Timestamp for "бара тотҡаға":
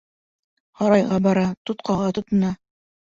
1.27-2.09